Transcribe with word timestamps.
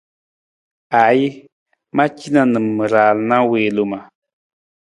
Aaji, 0.99 1.27
ma 1.95 2.03
cina 2.17 2.41
na 2.51 2.59
ma 2.77 2.85
raala 2.93 3.37
wi 3.49 3.61
loma. 3.75 3.99